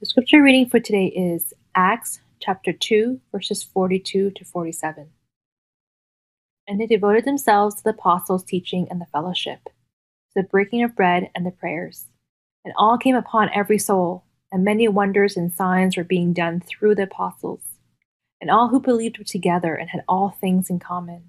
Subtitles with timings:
[0.00, 5.10] The scripture reading for today is Acts chapter 2, verses 42 to 47.
[6.66, 9.72] And they devoted themselves to the apostles' teaching and the fellowship, to
[10.36, 12.06] the breaking of bread and the prayers.
[12.64, 16.94] And all came upon every soul, and many wonders and signs were being done through
[16.94, 17.60] the apostles.
[18.40, 21.28] And all who believed were together and had all things in common.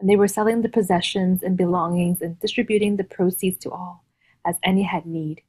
[0.00, 4.04] And they were selling the possessions and belongings and distributing the proceeds to all,
[4.44, 5.42] as any had need.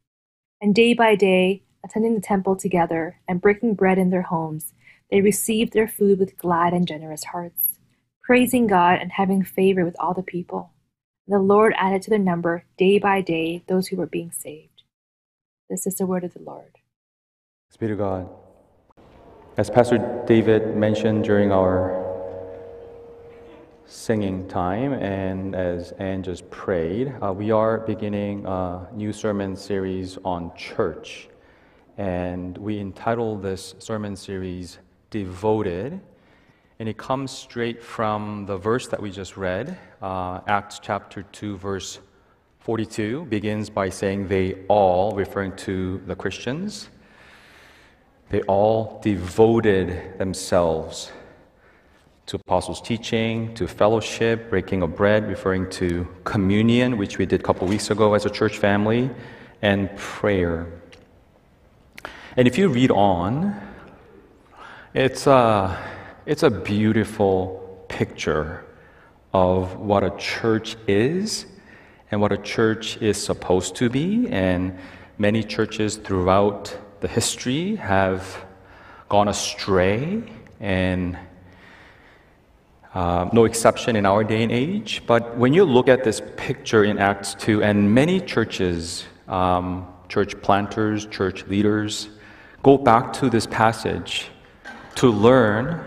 [0.61, 4.73] And day by day, attending the temple together and breaking bread in their homes,
[5.09, 7.79] they received their food with glad and generous hearts,
[8.23, 10.71] praising God and having favor with all the people.
[11.27, 14.83] And the Lord added to their number day by day those who were being saved.
[15.69, 16.77] This is the word of the Lord.
[17.69, 18.29] Speak to God.
[19.57, 22.01] As Pastor David mentioned during our
[23.85, 30.17] singing time, and as Anne just prayed, uh, we are beginning a new sermon series
[30.23, 31.27] on church.
[31.97, 35.99] And we entitled this sermon series Devoted.
[36.79, 41.57] And it comes straight from the verse that we just read, uh, Acts chapter 2,
[41.57, 41.99] verse
[42.59, 46.89] 42, begins by saying, They all, referring to the Christians,
[48.29, 51.11] they all devoted themselves
[52.27, 57.43] to apostles' teaching, to fellowship, breaking of bread, referring to communion, which we did a
[57.43, 59.09] couple weeks ago as a church family,
[59.61, 60.80] and prayer.
[62.37, 63.59] And if you read on,
[64.93, 65.77] it's a,
[66.25, 68.63] it's a beautiful picture
[69.33, 71.45] of what a church is
[72.09, 74.29] and what a church is supposed to be.
[74.29, 74.77] And
[75.17, 78.45] many churches throughout the history have
[79.09, 80.23] gone astray
[80.61, 81.17] and
[82.93, 85.03] uh, no exception in our day and age.
[85.05, 90.41] But when you look at this picture in Acts 2, and many churches, um, church
[90.41, 92.07] planters, church leaders,
[92.63, 94.29] go back to this passage
[94.95, 95.83] to learn,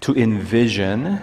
[0.00, 1.20] to envision,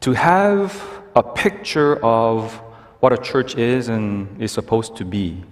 [0.00, 0.82] to have
[1.14, 2.52] a picture of
[3.00, 5.42] what a church is and is supposed to be.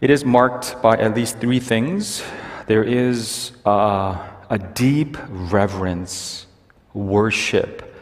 [0.00, 2.22] It is marked by at least three things.
[2.66, 6.46] There is a, a deep reverence
[6.94, 7.94] worship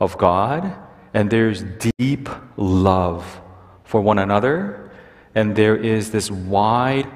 [0.00, 0.74] of God,
[1.14, 1.64] and there's
[1.98, 3.40] deep love
[3.84, 4.90] for one another,
[5.34, 7.06] and there is this wide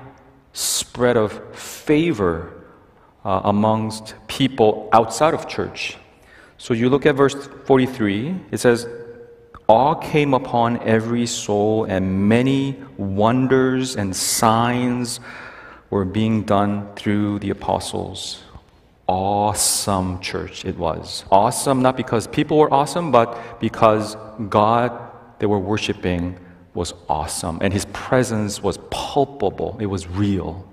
[0.54, 2.64] spread of favor
[3.24, 5.98] uh, amongst people outside of church.
[6.56, 7.34] So you look at verse
[7.66, 8.88] 43, it says,
[9.68, 15.20] Awe came upon every soul, and many wonders and signs
[15.90, 18.44] were being done through the apostles
[19.06, 21.24] awesome church it was.
[21.30, 24.16] Awesome not because people were awesome, but because
[24.48, 26.38] God they were worshiping
[26.74, 30.66] was awesome and his presence was palpable, it was real.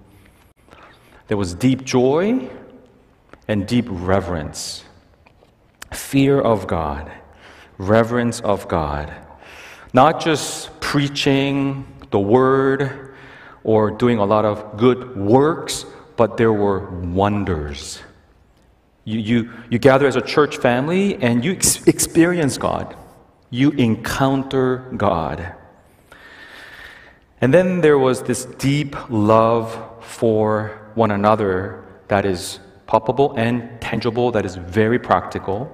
[1.27, 2.49] There was deep joy
[3.47, 4.83] and deep reverence,
[5.93, 7.11] fear of God,
[7.77, 9.13] reverence of God.
[9.93, 13.15] Not just preaching the word
[13.63, 15.85] or doing a lot of good works,
[16.17, 18.01] but there were wonders
[19.03, 22.95] you, you, you gather as a church family and you ex- experience God.
[23.49, 25.55] You encounter God.
[27.41, 34.31] And then there was this deep love for one another that is palpable and tangible,
[34.31, 35.69] that is very practical.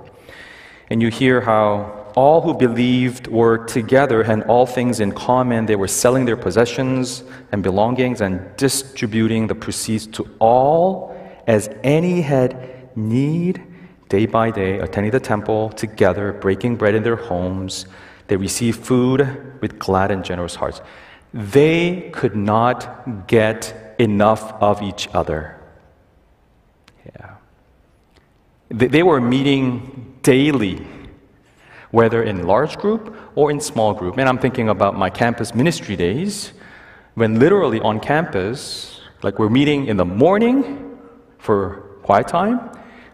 [0.89, 5.66] And you hear how all who believed were together and all things in common.
[5.66, 11.16] They were selling their possessions and belongings and distributing the proceeds to all
[11.47, 13.61] as any had need
[14.07, 17.88] day by day, attending the temple together, breaking bread in their homes.
[18.28, 20.81] They received food with glad and generous hearts.
[21.34, 25.60] They could not get enough of each other.
[27.06, 27.36] Yeah.
[28.70, 30.86] They, they were meeting daily,
[31.92, 34.18] whether in large group or in small group.
[34.18, 36.54] And I'm thinking about my campus ministry days,
[37.16, 40.97] when literally on campus, like we're meeting in the morning
[41.40, 42.70] for quiet time,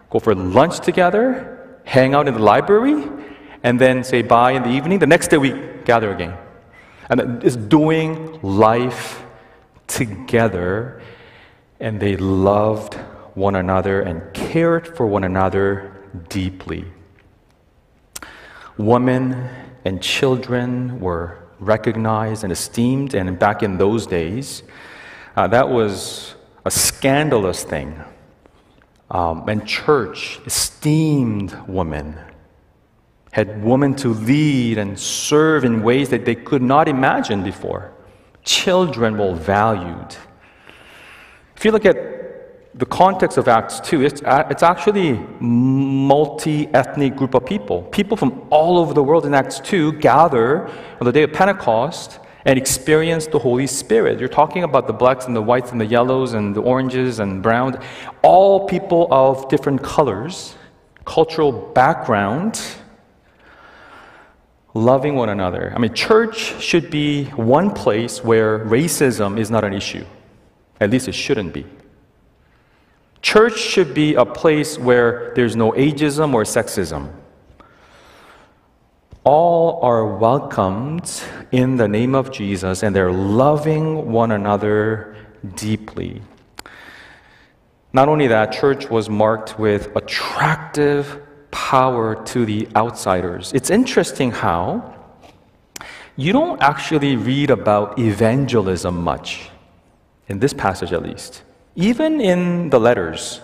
[0.09, 3.09] go for lunch together, hang out in the library,
[3.63, 4.99] and then say bye in the evening.
[4.99, 5.53] The next day we
[5.85, 6.37] gather again.
[7.19, 9.23] And it's doing life
[9.85, 10.99] together,
[11.79, 12.95] and they loved
[13.35, 15.95] one another and cared for one another
[16.29, 16.85] deeply.
[18.77, 19.47] Women
[19.85, 24.63] and children were recognized and esteemed, and back in those days,
[25.35, 26.33] uh, that was
[26.65, 28.03] a scandalous thing
[29.11, 32.17] um, and church esteemed women,
[33.33, 37.91] had women to lead and serve in ways that they could not imagine before.
[38.43, 40.15] Children were valued.
[41.55, 41.97] if you look at
[42.75, 47.81] the context of Acts 2, it's, it's actually multi-ethnic group of people.
[47.83, 52.19] People from all over the world in Acts 2 gather on the day of Pentecost
[52.45, 54.19] and experience the Holy Spirit.
[54.19, 57.41] You're talking about the blacks and the whites and the yellows and the oranges and
[57.41, 57.77] browns,
[58.21, 60.53] all people of different colors,
[61.05, 62.61] cultural background,
[64.73, 65.71] loving one another.
[65.75, 70.05] I mean, church should be one place where racism is not an issue.
[70.79, 71.65] At least it shouldn't be.
[73.21, 77.11] Church should be a place where there's no ageism or sexism.
[79.23, 85.15] All are welcomed in the name of Jesus and they're loving one another
[85.55, 86.21] deeply.
[87.93, 91.21] Not only that, church was marked with attractive
[91.53, 93.53] power to the outsiders.
[93.53, 94.93] It's interesting how
[96.17, 99.49] you don't actually read about evangelism much,
[100.27, 101.43] in this passage at least.
[101.75, 103.39] Even in the letters,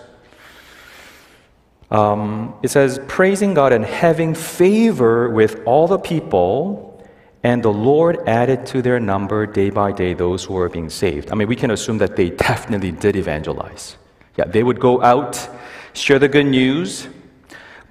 [1.90, 7.04] um, it says, praising God and having favor with all the people,
[7.42, 11.30] and the Lord added to their number day by day those who were being saved.
[11.32, 13.96] I mean, we can assume that they definitely did evangelize.
[14.36, 15.48] Yeah, they would go out,
[15.92, 17.08] share the good news,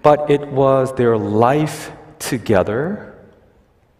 [0.01, 3.15] but it was their life together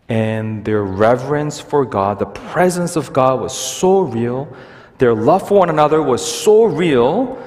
[0.07, 2.19] and their reverence for God.
[2.19, 4.55] The presence of God was so real
[4.99, 7.41] their love for one another was so real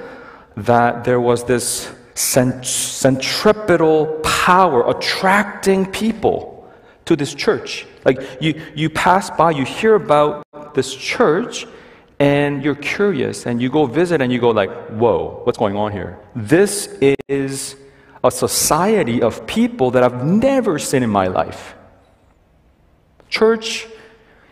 [0.56, 6.66] that there was this centripetal power attracting people
[7.04, 7.87] to this church.
[8.04, 10.44] Like you, you pass by, you hear about
[10.75, 11.66] this church,
[12.19, 15.93] and you're curious, and you go visit, and you go like, "Whoa, what's going on
[15.93, 16.88] here?" This
[17.28, 17.76] is
[18.24, 21.74] a society of people that I've never seen in my life.
[23.28, 23.86] Church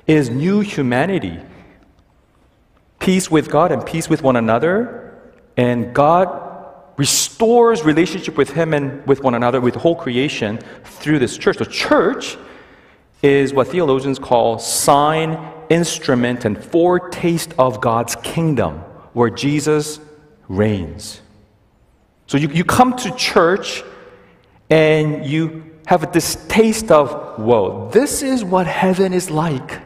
[0.07, 1.39] is new humanity
[3.01, 5.19] peace with God and peace with one another.
[5.57, 6.47] And God
[6.97, 11.57] restores relationship with Him and with one another, with the whole creation through this church.
[11.57, 12.37] The church
[13.23, 15.39] is what theologians call sign,
[15.69, 18.79] instrument, and foretaste of God's kingdom,
[19.13, 19.99] where Jesus
[20.49, 21.21] reigns.
[22.31, 23.83] So you, you come to church
[24.71, 29.81] and you have this taste of, whoa, this is what heaven is like.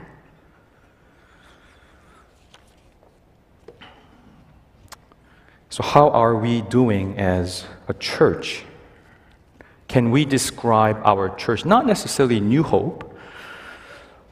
[5.71, 8.63] So, how are we doing as a church?
[9.89, 13.19] Can we describe our church, not necessarily New Hope,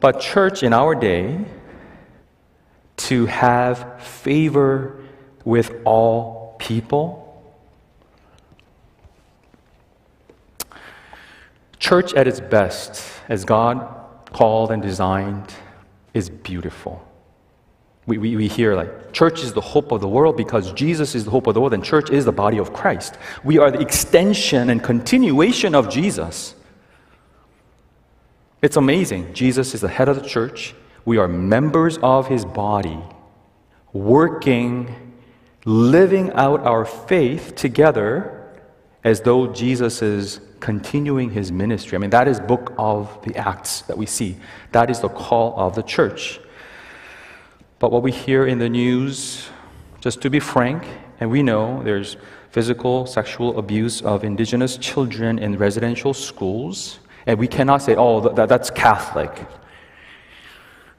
[0.01, 1.47] but church in our day,
[3.09, 5.01] to have favor
[5.47, 7.22] with all people?
[11.83, 13.89] Church at its best, as God
[14.33, 15.53] called and designed,
[16.15, 17.05] is beautiful.
[18.07, 21.25] We, we, we hear like church is the hope of the world because Jesus is
[21.25, 23.19] the hope of the world and church is the body of Christ.
[23.43, 26.55] We are the extension and continuation of Jesus.
[28.63, 29.35] It's amazing.
[29.35, 30.77] Jesus is the head of the church.
[31.05, 33.01] We are members of his body,
[33.93, 35.19] working,
[35.65, 38.42] living out our faith together
[39.05, 41.97] as though Jesus is continuing his ministry.
[41.97, 44.37] I mean, that is book of the Acts that we see.
[44.71, 46.41] That is the call of the church.
[47.81, 49.49] But what we hear in the news,
[50.01, 50.85] just to be frank,
[51.19, 52.17] and we know there's
[52.51, 58.49] physical, sexual abuse of indigenous children in residential schools, and we cannot say, oh, that,
[58.49, 59.47] that's Catholic.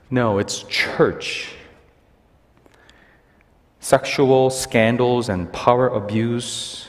[0.10, 1.54] No, it's church.
[3.80, 6.88] Sexual scandals and power abuse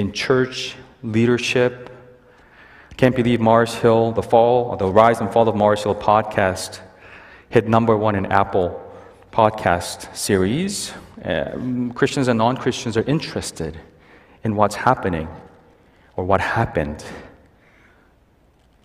[0.00, 1.90] in church leadership.
[2.96, 6.80] Can't believe Mars Hill, the fall, or the rise and fall of Mars Hill podcast
[7.50, 8.80] hit number one in Apple
[9.30, 10.92] podcast series.
[11.24, 13.78] Uh, Christians and non Christians are interested
[14.42, 15.28] in what's happening
[16.16, 17.04] or what happened.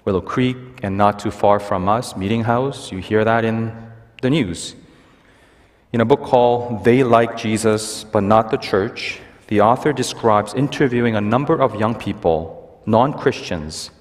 [0.03, 3.71] Willow Creek, and not too far from us, Meeting House, you hear that in
[4.21, 4.75] the news.
[5.93, 11.15] In a book called They Like Jesus But Not the Church, the author describes interviewing
[11.15, 13.91] a number of young people, non Christians,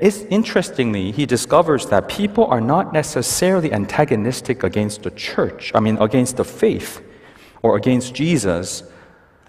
[0.00, 6.36] interestingly, he discovers that people are not necessarily antagonistic against the church, I mean, against
[6.36, 7.02] the faith
[7.62, 8.82] or against Jesus.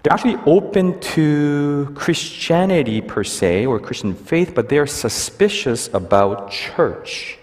[0.02, 7.38] They're actually open to Christianity per se or Christian faith, but they're suspicious about church.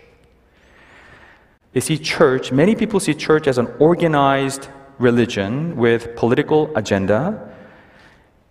[1.74, 7.52] They see church, many people see church as an organized religion with political agenda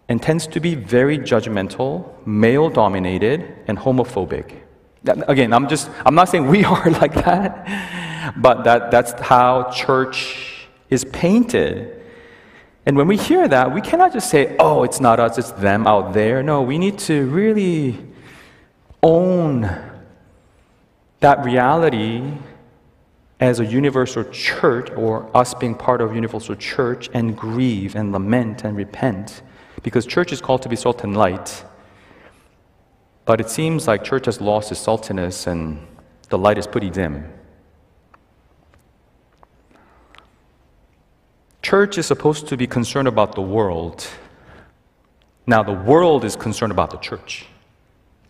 [0.08, 4.60] and tends to be very judgmental, male dominated, and homophobic.
[5.04, 10.68] Again, I'm just, I'm not saying we are like that, but that, that's how church
[10.90, 12.02] is painted.
[12.86, 15.86] And when we hear that, we cannot just say, oh, it's not us, it's them
[15.86, 16.42] out there.
[16.42, 17.98] No, we need to really
[19.02, 19.70] own
[21.20, 22.22] that reality
[23.44, 28.64] as a universal church or us being part of universal church and grieve and lament
[28.64, 29.42] and repent.
[29.82, 31.62] Because church is called to be salt and light.
[33.26, 35.86] But it seems like church has lost its saltiness and
[36.30, 37.30] the light is pretty dim.
[41.60, 44.06] Church is supposed to be concerned about the world.
[45.46, 47.44] Now the world is concerned about the church.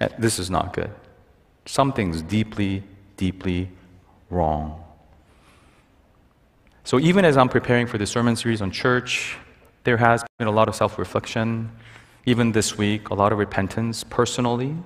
[0.00, 0.90] Eh, this is not good.
[1.66, 2.82] Something's deeply
[3.16, 3.70] deeply
[4.28, 4.83] wrong
[6.84, 9.38] so, even as I'm preparing for the sermon series on church,
[9.84, 11.70] there has been a lot of self reflection.
[12.26, 14.76] Even this week, a lot of repentance personally.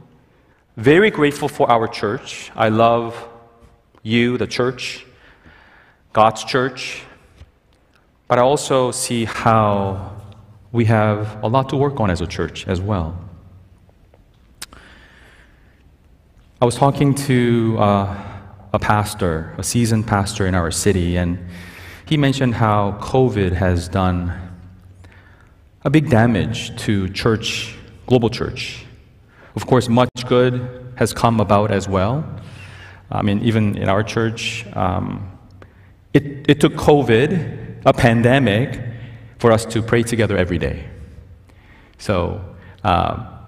[0.76, 2.52] Very grateful for our church.
[2.54, 3.28] I love
[4.04, 5.06] you, the church,
[6.12, 7.02] God's church.
[8.28, 10.20] But I also see how
[10.70, 13.18] we have a lot to work on as a church as well.
[16.60, 18.22] I was talking to uh,
[18.72, 21.38] a pastor, a seasoned pastor in our city, and
[22.08, 24.32] he mentioned how COVID has done
[25.82, 28.86] a big damage to church, global church.
[29.54, 32.24] Of course, much good has come about as well.
[33.10, 35.38] I mean, even in our church, um,
[36.14, 38.80] it, it took COVID, a pandemic,
[39.38, 40.88] for us to pray together every day.
[41.98, 42.42] So,
[42.84, 43.38] uh,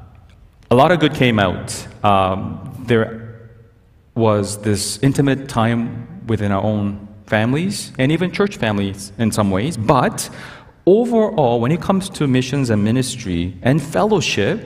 [0.71, 1.87] a lot of good came out.
[2.05, 3.49] Um, there
[4.15, 9.77] was this intimate time within our own families and even church families in some ways.
[9.77, 10.29] But
[10.85, 14.61] overall, when it comes to missions and ministry and fellowship,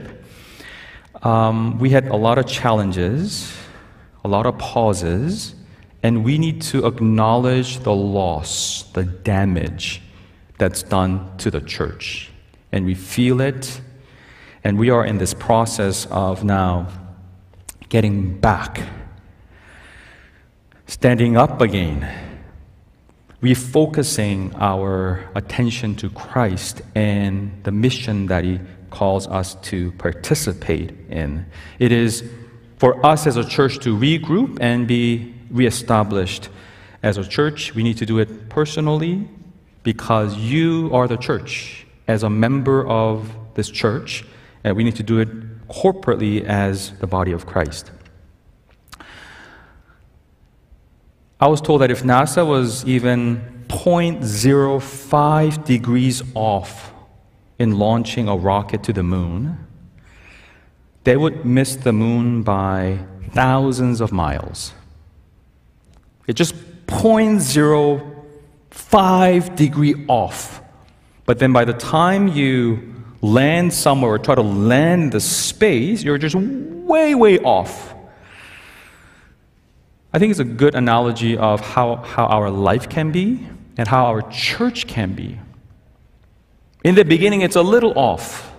[1.21, 3.55] um, we had a lot of challenges,
[4.23, 5.55] a lot of pauses,
[6.03, 10.01] and we need to acknowledge the loss, the damage
[10.57, 12.31] that's done to the church.
[12.71, 13.81] And we feel it,
[14.63, 16.87] and we are in this process of now
[17.89, 18.81] getting back,
[20.87, 22.24] standing up again
[23.45, 28.59] refocusing our attention to Christ and the mission that He
[28.89, 31.45] calls us to participate in.
[31.77, 32.23] It is
[32.77, 36.49] for us as a church to regroup and be reestablished.
[37.03, 39.29] As a church, we need to do it personally
[39.83, 41.85] because you are the church.
[42.07, 44.25] As a member of this church,
[44.63, 45.29] and we need to do it
[45.67, 47.91] corporately as the body of Christ.
[51.39, 56.93] I was told that if NASA was even 0.05 degrees off
[57.59, 59.57] in launching a rocket to the moon,
[61.03, 62.99] they would miss the moon by
[63.31, 64.73] thousands of miles.
[66.27, 66.55] It's just
[66.87, 70.61] 0.05 degree off.
[71.25, 76.17] But then by the time you land somewhere or try to land the space, you're
[76.17, 77.94] just way, way off.
[80.15, 83.45] I think it's a good analogy of how, how our life can be
[83.75, 85.37] and how our church can be.
[86.85, 88.49] In the beginning, it's a little off.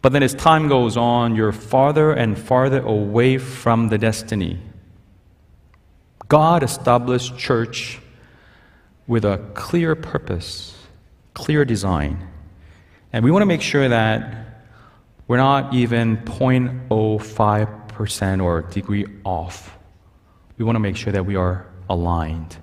[0.00, 4.58] But then as time goes on, you're farther and farther away from the destiny.
[6.26, 8.00] God established church
[9.06, 10.76] with a clear purpose,
[11.34, 12.28] clear design.
[13.12, 14.64] And we want to make sure that
[15.28, 17.81] we're not even 0.05
[18.40, 19.76] or degree off.
[20.58, 22.56] We want to make sure that we are aligned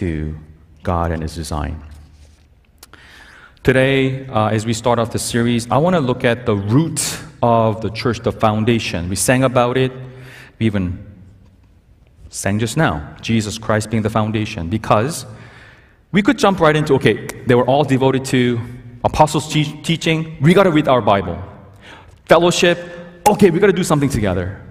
[0.00, 0.36] to
[0.82, 1.82] God and His design.
[3.62, 7.18] Today, uh, as we start off the series, I want to look at the root
[7.42, 9.08] of the church, the foundation.
[9.08, 9.92] We sang about it.
[10.58, 11.06] We even
[12.30, 14.70] sang just now Jesus Christ being the foundation.
[14.70, 15.26] Because
[16.12, 18.60] we could jump right into okay, they were all devoted to
[19.04, 20.38] apostles' te- teaching.
[20.40, 21.42] We got to read our Bible.
[22.26, 22.78] Fellowship,
[23.28, 24.62] okay, we got to do something together.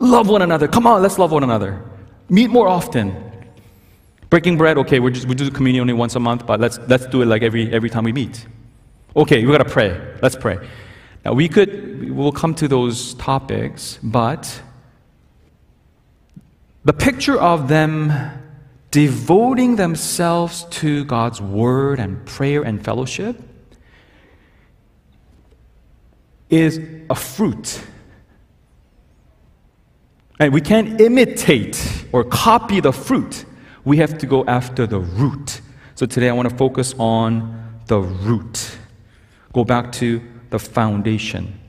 [0.00, 0.66] Love one another.
[0.66, 1.82] Come on, let's love one another.
[2.28, 3.14] Meet more often.
[4.30, 6.78] Breaking bread, okay, we're just, we do the communion only once a month, but let's,
[6.88, 8.46] let's do it like every, every time we meet.
[9.14, 10.00] Okay, we got to pray.
[10.22, 10.58] Let's pray.
[11.24, 14.62] Now, we could, we'll come to those topics, but
[16.84, 18.12] the picture of them
[18.90, 23.38] devoting themselves to God's word and prayer and fellowship
[26.48, 26.80] is
[27.10, 27.80] a fruit.
[30.40, 33.44] And we can't imitate or copy the fruit.
[33.84, 35.60] We have to go after the root.
[35.94, 38.78] So today I want to focus on the root.
[39.52, 41.60] Go back to the foundation.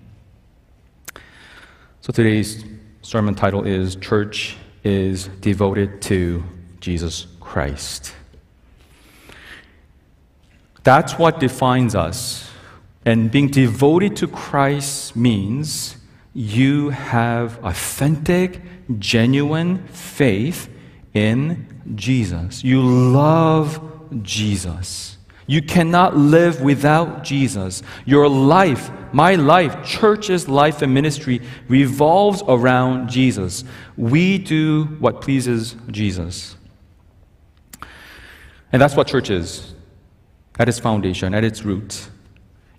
[1.99, 2.63] So today's
[3.01, 6.41] sermon title is Church is Devoted to
[6.79, 8.13] Jesus Christ.
[10.83, 12.49] That's what defines us.
[13.05, 15.97] And being devoted to Christ means
[16.33, 18.61] you have authentic,
[18.99, 20.69] genuine faith
[21.13, 22.63] in Jesus.
[22.63, 23.81] You love
[24.23, 25.17] Jesus.
[25.47, 27.83] You cannot live without Jesus.
[28.05, 33.65] Your life, my life, church's life and ministry revolves around Jesus.
[33.97, 36.55] We do what pleases Jesus.
[38.71, 39.73] And that's what church is
[40.57, 42.09] at its foundation, at its root.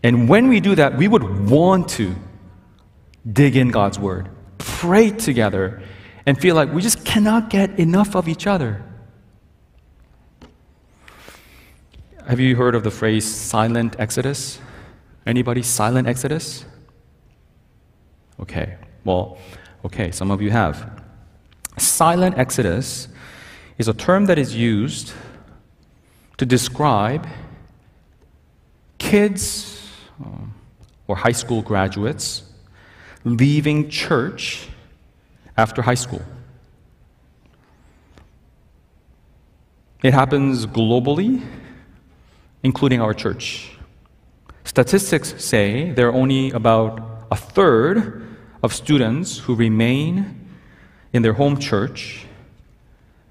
[0.02, 2.14] And when we do that, we would want to
[3.30, 5.82] dig in God's Word, pray together,
[6.26, 8.82] and feel like we just cannot get enough of each other.
[12.26, 14.60] Have you heard of the phrase silent exodus?
[15.26, 16.64] Anybody silent exodus?
[18.40, 19.38] Okay, well,
[19.84, 21.02] okay, some of you have.
[21.78, 23.08] Silent exodus
[23.78, 25.12] is a term that is used
[26.38, 27.26] to describe
[28.98, 29.88] kids
[30.24, 30.54] um,
[31.08, 32.44] or high school graduates
[33.24, 34.68] leaving church
[35.56, 36.22] after high school.
[40.02, 41.42] It happens globally
[42.62, 43.70] including our church.
[44.64, 50.48] Statistics say there are only about a third of students who remain
[51.12, 52.26] in their home church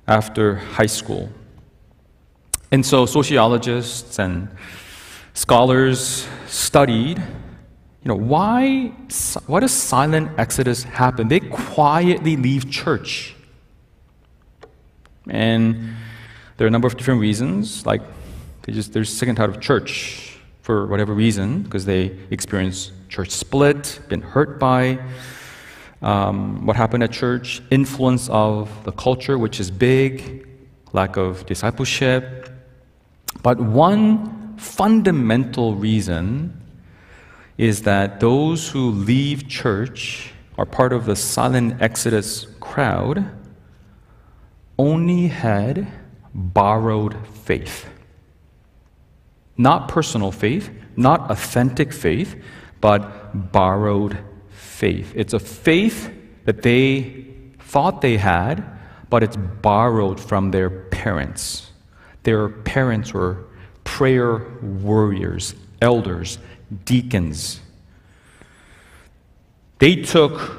[0.07, 1.29] after high school.
[2.71, 4.49] And so sociologists and
[5.33, 7.21] scholars studied,
[8.03, 8.87] you know, why,
[9.45, 11.27] why does silent exodus happen?
[11.27, 13.35] They quietly leave church.
[15.29, 15.95] And
[16.57, 18.01] there are a number of different reasons, like
[18.63, 23.29] they just they're sick and tired of church for whatever reason because they experience church
[23.29, 24.99] split, been hurt by
[26.01, 30.47] um, what happened at church, influence of the culture, which is big,
[30.93, 32.49] lack of discipleship.
[33.43, 36.60] But one fundamental reason
[37.61, 43.23] is that those who leave church are part of the silent exodus crowd
[44.79, 45.87] only had
[46.33, 47.87] borrowed faith.
[49.57, 52.35] Not personal faith, not authentic faith,
[52.81, 54.17] but borrowed
[54.49, 55.13] faith.
[55.15, 56.11] It's a faith
[56.45, 57.27] that they
[57.59, 58.63] thought they had,
[59.11, 61.69] but it's borrowed from their parents.
[62.23, 63.45] Their parents were
[63.83, 66.39] prayer warriors, elders,
[66.85, 67.61] deacons.
[69.79, 70.57] They took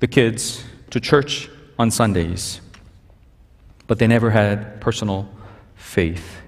[0.00, 2.60] the kids to church on Sundays,
[3.86, 5.28] but they never had personal
[5.76, 6.38] faith.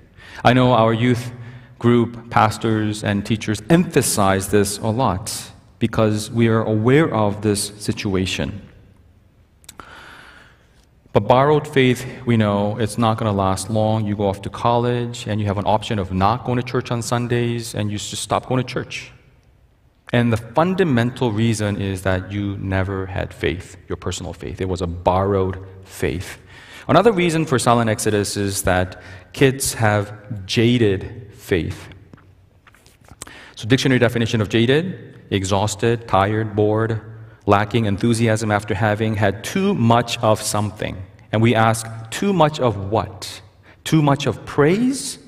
[0.44, 1.32] I know our youth
[1.78, 8.63] group, pastors, and teachers emphasize this a lot because we are aware of this situation.
[11.14, 14.04] But borrowed faith, we know it's not going to last long.
[14.04, 16.90] You go off to college and you have an option of not going to church
[16.90, 19.12] on Sundays and you just stop going to church.
[20.12, 24.60] And the fundamental reason is that you never had faith, your personal faith.
[24.60, 26.38] It was a borrowed faith.
[26.88, 29.00] Another reason for silent exodus is that
[29.32, 31.90] kids have jaded faith.
[33.54, 37.13] So, dictionary definition of jaded exhausted, tired, bored,
[37.46, 40.96] lacking enthusiasm after having had too much of something.
[41.32, 43.42] And we ask, too much of what?
[43.84, 45.18] Too much of praise?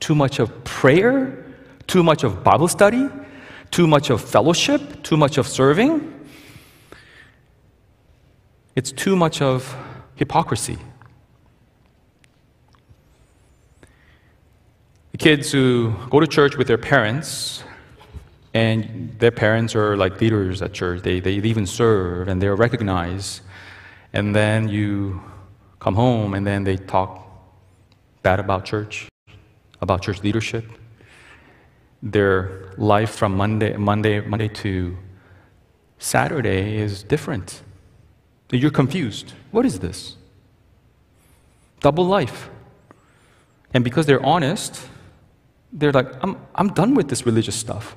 [0.00, 1.44] Too much of prayer?
[1.86, 3.08] Too much of Bible study?
[3.70, 5.02] Too much of fellowship?
[5.02, 6.12] Too much of serving?
[8.74, 9.76] It's too much of
[10.14, 10.78] hypocrisy.
[15.10, 17.62] The kids who go to church with their parents,
[18.54, 23.40] and their parents are like leaders at church, they, they even serve and they're recognized,
[24.12, 25.22] and then you
[25.80, 27.26] come home and then they talk
[28.22, 29.08] bad about church,
[29.80, 30.64] about church leadership.
[32.02, 34.96] Their life from Monday, Monday, Monday to
[35.98, 37.62] Saturday is different.
[38.50, 39.32] You're confused.
[39.50, 40.16] What is this?
[41.80, 42.50] Double life.
[43.72, 44.86] And because they're honest,
[45.72, 47.96] they're like, I'm, I'm done with this religious stuff.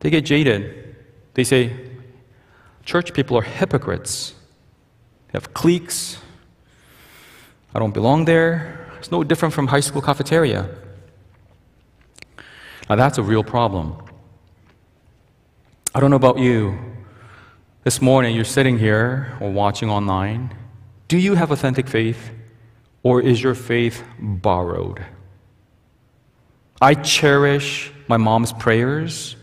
[0.00, 0.96] They get jaded.
[1.34, 1.72] They say,
[2.84, 4.34] church people are hypocrites.
[5.28, 6.18] They have cliques.
[7.74, 8.90] I don't belong there.
[8.98, 10.68] It's no different from high school cafeteria.
[12.88, 14.02] Now, that's a real problem.
[15.94, 16.78] I don't know about you,
[17.84, 20.54] this morning, you're sitting here or watching online.
[21.08, 22.30] Do you have authentic faith,
[23.02, 25.02] or is your faith borrowed?
[26.82, 29.36] I cherish my mom's prayers,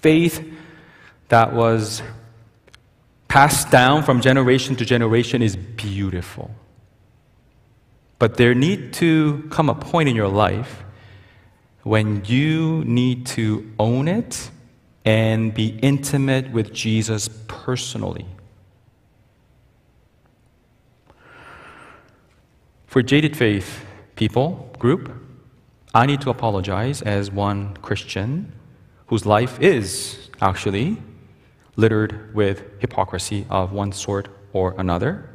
[0.00, 0.44] faith
[1.28, 2.02] that was
[3.28, 6.50] passed down from generation to generation is beautiful.
[8.18, 10.84] But there need to come a point in your life
[11.82, 14.50] when you need to own it
[15.04, 18.26] and be intimate with Jesus personally.
[22.86, 23.86] For Jaded Faith
[24.16, 25.12] people group,
[25.94, 28.52] I need to apologize as one Christian
[29.10, 30.96] whose life is actually
[31.74, 35.28] littered with hypocrisy of one sort or another.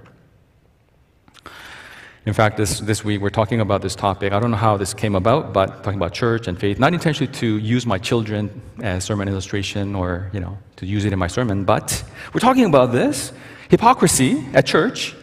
[2.25, 4.31] In fact, this, this week we're talking about this topic.
[4.31, 7.31] I don't know how this came about, but talking about church and faith, not intentionally
[7.33, 11.27] to use my children as sermon illustration or, you know, to use it in my
[11.27, 12.01] sermon, but
[12.33, 13.33] we're talking about this
[13.69, 15.13] hypocrisy at church.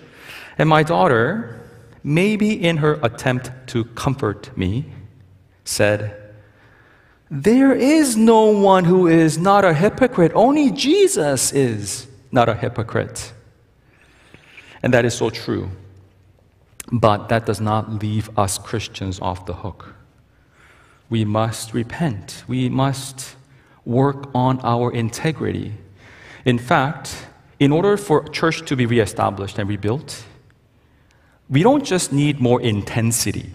[0.59, 1.59] And my daughter,
[2.05, 4.93] maybe in her attempt to comfort me,
[5.65, 6.22] said,
[7.35, 10.33] There is no one who is not a hypocrite.
[10.35, 13.33] Only Jesus is not a hypocrite.
[14.83, 15.71] And that is so true.
[16.93, 19.95] But that does not leave us Christians off the hook.
[21.09, 22.45] We must repent.
[22.49, 23.35] We must
[23.87, 25.73] work on our integrity.
[26.45, 30.23] In fact, in order for church to be reestablished and rebuilt,
[31.49, 33.53] we don't just need more intensity.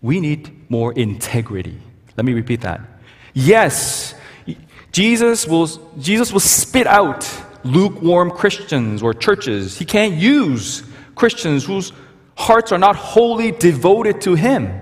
[0.00, 1.82] We need more integrity.
[2.16, 2.80] Let me repeat that.
[3.32, 4.14] Yes,
[4.92, 5.66] Jesus will,
[5.98, 7.28] Jesus will spit out
[7.64, 9.78] lukewarm Christians or churches.
[9.78, 11.92] He can't use Christians whose
[12.36, 14.80] hearts are not wholly devoted to Him.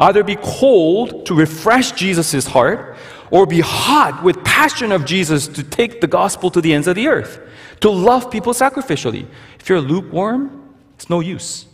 [0.00, 2.96] Either be cold to refresh Jesus' heart,
[3.30, 6.96] or be hot with passion of Jesus to take the gospel to the ends of
[6.96, 7.40] the earth,
[7.80, 9.26] to love people sacrificially.
[9.60, 11.66] If you're lukewarm, it's no use.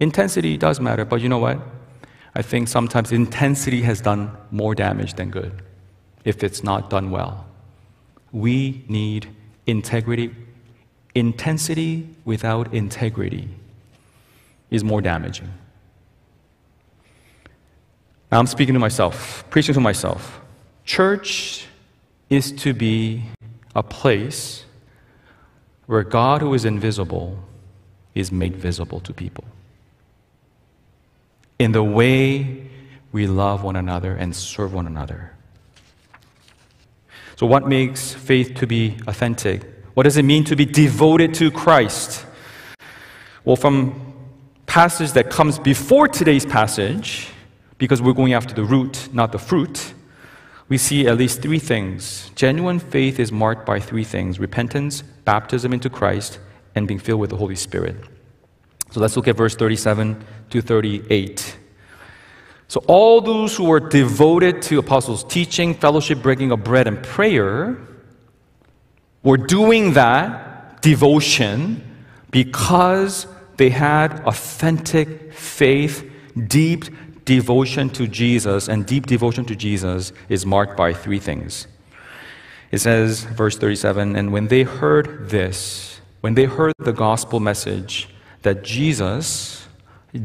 [0.00, 1.60] Intensity does matter, but you know what?
[2.38, 5.62] I think sometimes intensity has done more damage than good
[6.24, 7.44] if it's not done well.
[8.32, 9.28] We need
[9.66, 10.34] integrity
[11.18, 13.48] Intensity without integrity
[14.70, 15.52] is more damaging.
[18.30, 20.40] Now I'm speaking to myself, preaching to myself.
[20.84, 21.66] Church
[22.30, 23.24] is to be
[23.74, 24.64] a place
[25.86, 27.36] where God, who is invisible,
[28.14, 29.44] is made visible to people.
[31.58, 32.68] In the way
[33.12, 35.32] we love one another and serve one another.
[37.36, 39.62] So, what makes faith to be authentic?
[39.94, 42.24] What does it mean to be devoted to Christ?
[43.44, 44.14] Well, from
[44.66, 47.28] passage that comes before today's passage,
[47.78, 49.94] because we're going after the root, not the fruit,
[50.68, 52.30] we see at least three things.
[52.34, 56.38] Genuine faith is marked by three things repentance, baptism into Christ,
[56.74, 57.96] and being filled with the Holy Spirit.
[58.90, 61.56] So let's look at verse 37 to 38.
[62.70, 67.78] So, all those who were devoted to apostles' teaching, fellowship, breaking of bread, and prayer
[69.22, 71.82] were doing that devotion
[72.30, 76.10] because they had authentic faith,
[76.46, 76.84] deep
[77.24, 81.66] devotion to Jesus, and deep devotion to Jesus is marked by three things.
[82.70, 88.08] It says, verse 37, and when they heard this, when they heard the gospel message
[88.42, 89.66] that Jesus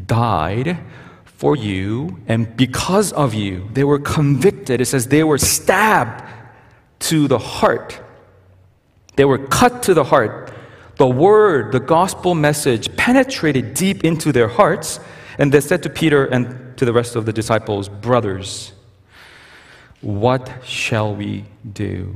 [0.05, 0.79] died
[1.25, 4.79] for you, and because of you, they were convicted.
[4.81, 6.23] It says they were stabbed
[6.99, 7.99] to the heart
[9.15, 10.51] they were cut to the heart.
[10.97, 14.99] The word, the gospel message penetrated deep into their hearts,
[15.37, 18.73] and they said to Peter and to the rest of the disciples, Brothers,
[20.01, 22.15] what shall we do?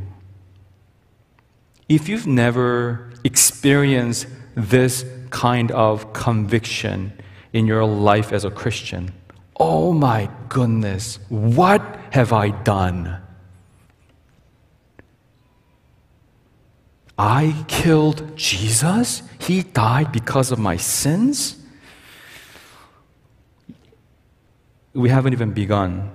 [1.88, 7.14] If you've never experienced this kind of conviction
[7.54, 9.14] in your life as a Christian,
[9.60, 13.22] oh my goodness, what have I done?
[17.18, 19.24] I killed Jesus?
[19.40, 21.58] He died because of my sins?
[24.94, 26.12] We haven't even begun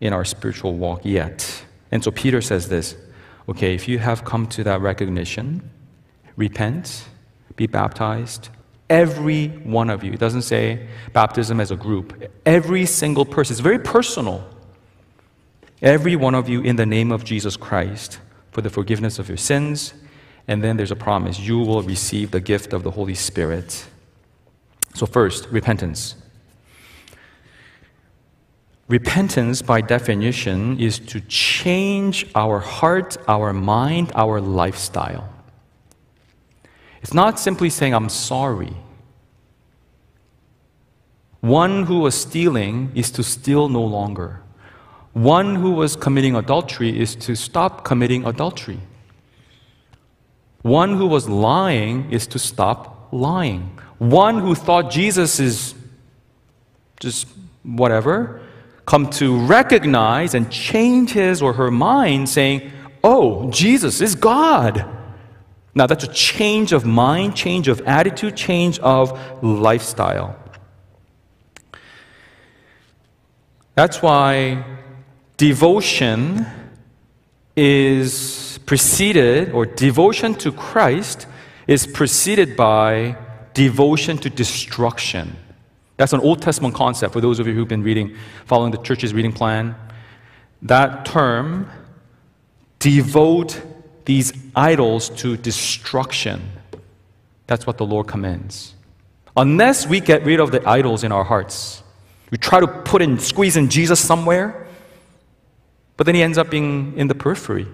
[0.00, 1.64] in our spiritual walk yet.
[1.90, 2.96] And so Peter says this
[3.48, 5.70] okay, if you have come to that recognition,
[6.36, 7.08] repent,
[7.56, 8.50] be baptized.
[8.88, 10.12] Every one of you.
[10.12, 12.30] It doesn't say baptism as a group.
[12.44, 13.54] Every single person.
[13.54, 14.48] It's very personal.
[15.82, 18.20] Every one of you in the name of Jesus Christ
[18.52, 19.92] for the forgiveness of your sins
[20.48, 23.86] and then there's a promise you will receive the gift of the Holy Spirit.
[24.94, 26.14] So, first, repentance.
[28.88, 35.28] Repentance, by definition, is to change our heart, our mind, our lifestyle.
[37.06, 38.74] It's not simply saying, I'm sorry.
[41.40, 44.42] One who was stealing is to steal no longer.
[45.12, 48.80] One who was committing adultery is to stop committing adultery.
[50.62, 53.78] One who was lying is to stop lying.
[53.98, 55.76] One who thought Jesus is
[56.98, 57.28] just
[57.62, 58.40] whatever,
[58.84, 62.72] come to recognize and change his or her mind, saying,
[63.04, 64.95] Oh, Jesus is God.
[65.76, 69.12] Now, that's a change of mind, change of attitude, change of
[69.44, 70.34] lifestyle.
[73.74, 74.64] That's why
[75.36, 76.46] devotion
[77.54, 81.26] is preceded, or devotion to Christ
[81.66, 83.18] is preceded by
[83.52, 85.36] devotion to destruction.
[85.98, 89.12] That's an Old Testament concept for those of you who've been reading, following the church's
[89.12, 89.76] reading plan.
[90.62, 91.70] That term,
[92.78, 93.60] devote
[94.06, 96.40] these idols to destruction.
[97.46, 98.74] That's what the Lord commends.
[99.36, 101.82] Unless we get rid of the idols in our hearts,
[102.30, 104.66] we try to put in, squeeze in Jesus somewhere,
[105.96, 107.66] but then he ends up being in the periphery.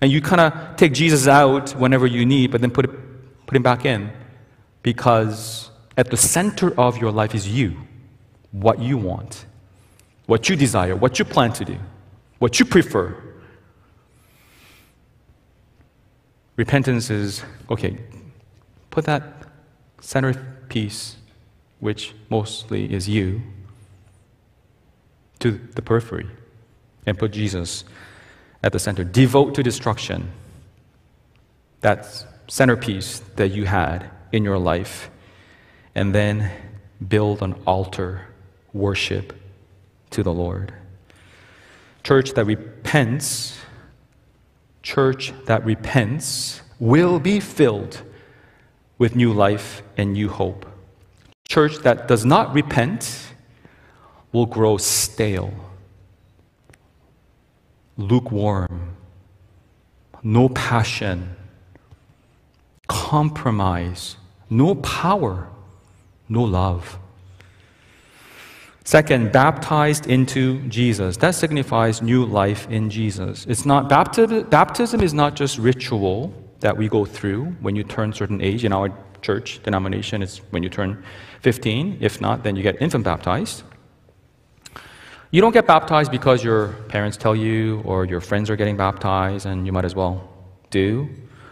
[0.00, 3.56] And you kind of take Jesus out whenever you need, but then put, it, put
[3.56, 4.10] him back in
[4.82, 7.76] because at the center of your life is you,
[8.52, 9.46] what you want,
[10.26, 11.76] what you desire, what you plan to do,
[12.38, 13.16] what you prefer.
[16.56, 17.98] Repentance is okay,
[18.90, 19.22] put that
[20.00, 21.16] centerpiece,
[21.80, 23.42] which mostly is you,
[25.38, 26.26] to the periphery
[27.04, 27.84] and put Jesus
[28.62, 29.04] at the center.
[29.04, 30.30] Devote to destruction.
[31.82, 32.06] That
[32.48, 35.10] centerpiece that you had in your life.
[35.94, 36.50] And then
[37.06, 38.26] build an altar,
[38.72, 39.34] worship
[40.10, 40.72] to the Lord.
[42.02, 43.58] Church that repents
[44.86, 48.02] church that repents will be filled
[48.98, 50.64] with new life and new hope.
[51.48, 53.32] Church that does not repent
[54.30, 55.52] will grow stale,
[57.96, 58.96] lukewarm,
[60.22, 61.34] no passion,
[62.86, 64.16] compromise,
[64.48, 65.48] no power,
[66.28, 66.96] no love.
[68.86, 71.16] Second, baptized into Jesus.
[71.16, 73.44] That signifies new life in Jesus.
[73.46, 78.12] It's not baptism, baptism is not just ritual that we go through when you turn
[78.12, 78.64] certain age.
[78.64, 81.02] In our church denomination, it's when you turn
[81.40, 81.98] 15.
[82.00, 83.64] If not, then you get infant baptized.
[85.32, 89.46] You don't get baptized because your parents tell you or your friends are getting baptized
[89.46, 90.32] and you might as well
[90.70, 91.08] do.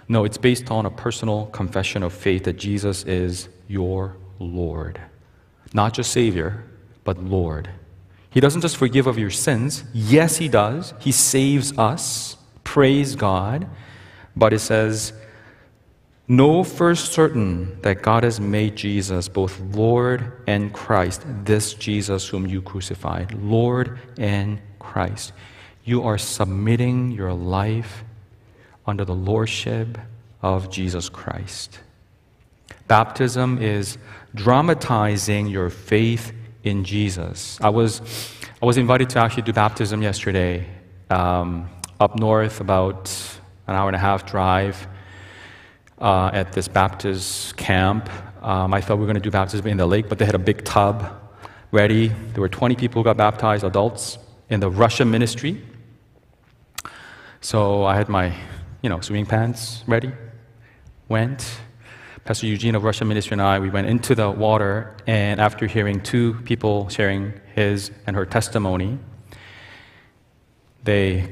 [0.06, 5.00] No, it's based on a personal confession of faith that Jesus is your Lord.
[5.72, 6.62] Not just Savior,
[7.04, 7.70] but Lord.
[8.30, 9.84] He doesn't just forgive of your sins.
[9.92, 10.92] Yes, He does.
[10.98, 12.36] He saves us.
[12.64, 13.68] Praise God.
[14.34, 15.12] But it says,
[16.26, 22.46] Know first certain that God has made Jesus both Lord and Christ, this Jesus whom
[22.46, 25.34] you crucified, Lord and Christ.
[25.84, 28.04] You are submitting your life
[28.86, 29.98] under the lordship
[30.40, 31.80] of Jesus Christ.
[32.88, 33.98] Baptism is
[34.34, 36.32] dramatizing your faith
[36.64, 37.58] in Jesus.
[37.60, 38.00] I was,
[38.60, 40.66] I was invited to actually do baptism yesterday
[41.10, 41.68] um,
[42.00, 43.12] up north, about
[43.66, 44.88] an hour and a half drive
[46.00, 48.10] uh, at this Baptist camp.
[48.42, 50.34] Um, I thought we were going to do baptism in the lake, but they had
[50.34, 51.04] a big tub
[51.70, 52.08] ready.
[52.08, 55.62] There were 20 people who got baptized, adults, in the Russian ministry.
[57.40, 58.34] So I had my,
[58.82, 60.12] you know, swimming pants ready.
[61.08, 61.58] Went,
[62.24, 66.00] Pastor Eugene of Russian Ministry and I, we went into the water, and after hearing
[66.00, 68.98] two people sharing his and her testimony,
[70.84, 71.30] they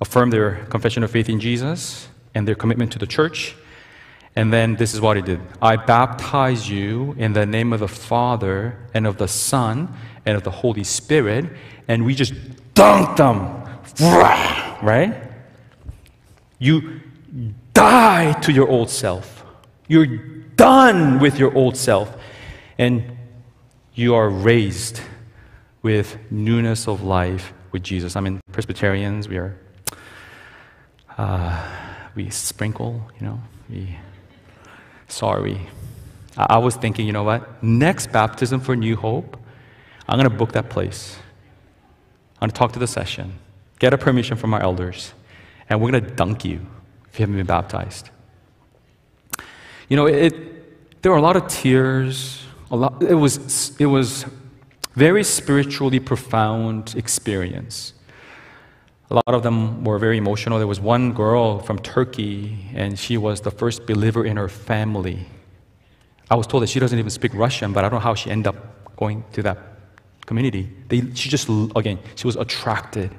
[0.00, 3.56] affirmed their confession of faith in Jesus and their commitment to the church.
[4.36, 7.88] And then this is what he did I baptize you in the name of the
[7.88, 9.92] Father and of the Son
[10.24, 11.46] and of the Holy Spirit.
[11.88, 12.34] And we just
[12.74, 13.64] dunked them.
[14.86, 15.20] Right?
[16.60, 17.00] You
[17.74, 19.37] die to your old self.
[19.88, 22.14] You're done with your old self.
[22.78, 23.18] And
[23.94, 25.00] you are raised
[25.82, 28.14] with newness of life with Jesus.
[28.14, 29.56] I mean, Presbyterians, we are,
[31.16, 31.68] uh,
[32.14, 33.96] we sprinkle, you know, we,
[35.08, 35.68] sorry.
[36.36, 37.60] I, I was thinking, you know what?
[37.62, 39.36] Next baptism for New Hope,
[40.08, 41.18] I'm going to book that place.
[42.36, 43.34] I'm going to talk to the session,
[43.80, 45.12] get a permission from our elders,
[45.68, 46.64] and we're going to dunk you
[47.10, 48.10] if you haven't been baptized.
[49.88, 52.42] You know, it, there were a lot of tears.
[52.70, 54.26] A lot, it, was, it was
[54.94, 57.94] very spiritually profound experience.
[59.10, 60.58] A lot of them were very emotional.
[60.58, 65.26] There was one girl from Turkey, and she was the first believer in her family.
[66.30, 68.30] I was told that she doesn't even speak Russian, but I don't know how she
[68.30, 69.58] ended up going to that
[70.26, 70.70] community.
[70.88, 73.16] They, she just, again, she was attracted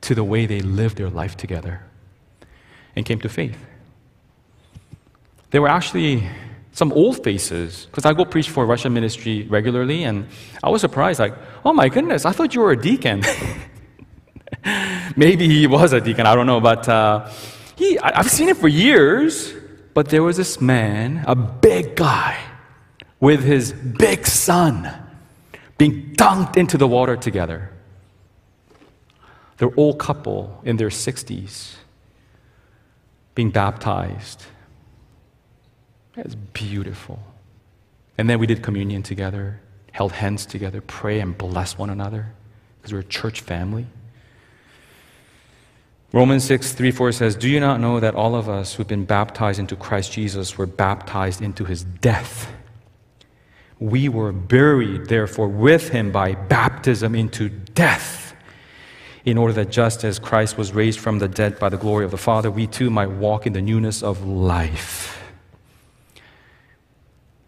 [0.00, 1.84] to the way they lived their life together
[2.96, 3.56] and came to faith.
[5.54, 6.28] They were actually
[6.72, 10.26] some old faces because I go preach for Russian ministry regularly, and
[10.64, 11.32] I was surprised, like,
[11.64, 13.22] oh my goodness, I thought you were a deacon.
[15.16, 17.30] Maybe he was a deacon, I don't know, but uh,
[17.76, 19.54] he, I, I've seen him for years.
[19.94, 22.36] But there was this man, a big guy,
[23.20, 24.90] with his big son,
[25.78, 27.70] being dunked into the water together.
[29.58, 31.76] They're old couple in their 60s
[33.36, 34.46] being baptized.
[36.16, 37.18] That's beautiful.
[38.16, 39.60] And then we did communion together,
[39.92, 42.32] held hands together, pray and bless one another
[42.76, 43.86] because we're a church family.
[46.12, 49.04] Romans 6, 3, 4 says, Do you not know that all of us who've been
[49.04, 52.52] baptized into Christ Jesus were baptized into his death?
[53.80, 58.36] We were buried, therefore, with him by baptism into death,
[59.24, 62.12] in order that just as Christ was raised from the dead by the glory of
[62.12, 65.23] the Father, we too might walk in the newness of life.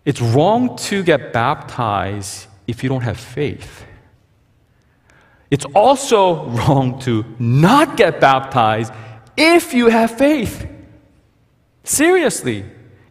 [0.07, 3.85] It's wrong to get baptized if you don't have faith.
[5.51, 8.93] It's also wrong to not get baptized
[9.37, 10.67] if you have faith.
[11.83, 12.65] Seriously.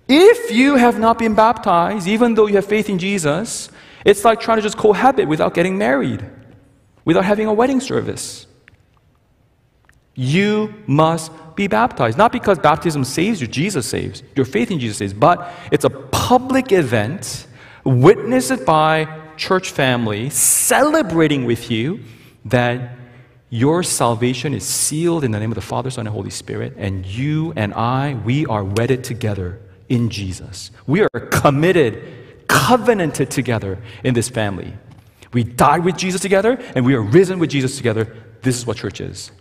[0.08, 3.70] If you have not been baptized, even though you have faith in Jesus,
[4.06, 6.24] it's like trying to just cohabit without getting married,
[7.04, 8.48] without having a wedding service.
[10.16, 12.18] You must be baptized.
[12.18, 15.90] Not because baptism saves you, Jesus saves, your faith in Jesus saves, but it's a
[15.90, 17.48] public event
[17.84, 22.00] witnessed by church family celebrating with you
[22.46, 22.98] that
[23.50, 27.06] your salvation is sealed in the name of the Father, Son, and Holy Spirit, and
[27.06, 30.72] you and I, we are wedded together in Jesus.
[30.88, 34.74] We are committed, covenanted together in this family.
[35.32, 38.16] We died with Jesus together, and we are risen with Jesus together.
[38.42, 39.32] This is what church is.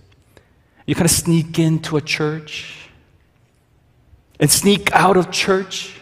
[0.87, 2.89] You kind of sneak into a church
[4.39, 5.95] and sneak out of church,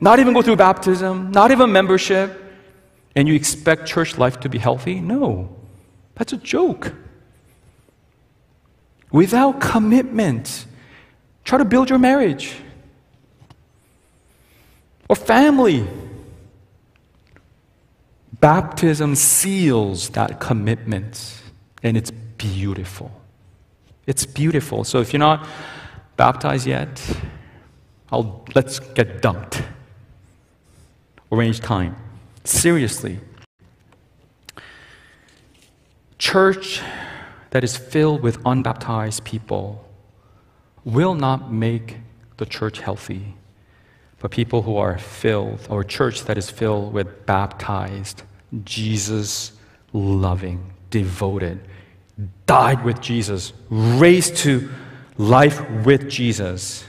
[0.00, 2.42] not even go through baptism, not even membership,
[3.14, 5.00] and you expect church life to be healthy?
[5.00, 5.54] No.
[6.14, 6.94] That's a joke.
[9.10, 10.66] Without commitment,
[11.44, 12.54] try to build your marriage
[15.08, 15.86] or family.
[18.40, 21.40] Baptism seals that commitment,
[21.82, 23.10] and it's beautiful.
[24.06, 24.84] It's beautiful.
[24.84, 25.46] So if you're not
[26.16, 27.00] baptized yet,
[28.10, 29.64] I'll, let's get dunked.
[31.32, 31.96] Arrange time.
[32.44, 33.18] Seriously,
[36.18, 36.80] church
[37.50, 39.84] that is filled with unbaptized people
[40.84, 41.96] will not make
[42.36, 43.34] the church healthy.
[44.18, 48.22] But people who are filled, or church that is filled with baptized,
[48.64, 49.52] Jesus
[49.92, 51.60] loving, devoted,
[52.46, 54.68] died with Jesus, raised to
[55.18, 56.84] life with Jesus.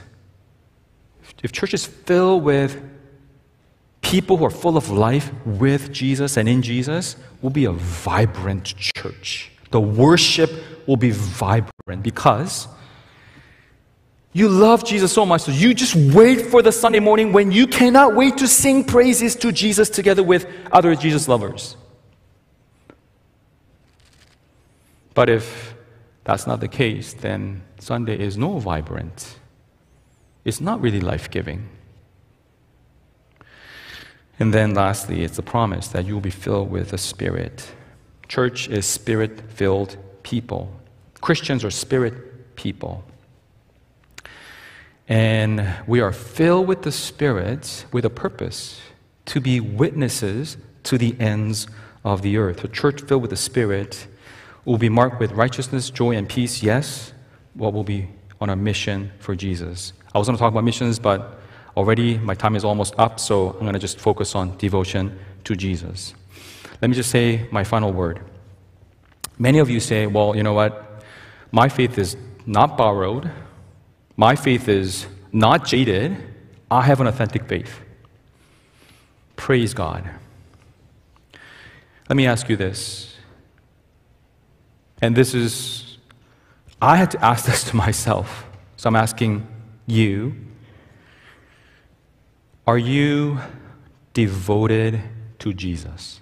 [1.42, 2.82] If church is filled with
[4.00, 8.74] people who are full of life with Jesus and in Jesus will be a vibrant
[8.76, 9.50] church.
[9.70, 10.50] The worship
[10.86, 12.68] will be vibrant because
[14.32, 17.66] you love Jesus so much, so you just wait for the Sunday morning when you
[17.66, 21.76] cannot wait to sing praises to Jesus together with other Jesus lovers.
[25.18, 25.74] But if
[26.22, 29.40] that's not the case, then Sunday is no vibrant.
[30.44, 31.68] It's not really life giving.
[34.38, 37.68] And then lastly, it's a promise that you will be filled with the Spirit.
[38.28, 40.70] Church is spirit filled people.
[41.20, 43.02] Christians are spirit people.
[45.08, 48.80] And we are filled with the Spirit with a purpose
[49.24, 51.66] to be witnesses to the ends
[52.04, 52.62] of the earth.
[52.62, 54.06] A church filled with the Spirit
[54.68, 57.12] will be marked with righteousness, joy, and peace, yes,
[57.54, 58.08] what will be
[58.40, 59.92] on a mission for Jesus.
[60.14, 61.38] I was going to talk about missions, but
[61.78, 65.54] Already, my time is almost up, so I'm going to just focus on devotion to
[65.54, 66.12] Jesus.
[66.82, 68.20] Let me just say my final word.
[69.38, 71.04] Many of you say, well, you know what?
[71.52, 73.30] My faith is not borrowed,
[74.16, 76.16] my faith is not jaded.
[76.68, 77.80] I have an authentic faith.
[79.36, 80.10] Praise God.
[82.08, 83.17] Let me ask you this.
[85.00, 85.98] And this is,
[86.82, 88.46] I had to ask this to myself.
[88.76, 89.46] So I'm asking
[89.86, 90.34] you
[92.68, 93.38] are you
[94.12, 95.00] devoted
[95.38, 96.20] to Jesus?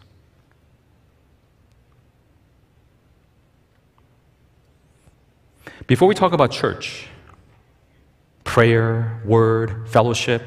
[5.88, 7.08] Before we talk about church,
[8.44, 10.42] prayer, word, fellowship,